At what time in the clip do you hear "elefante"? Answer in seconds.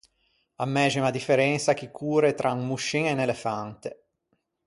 3.27-3.89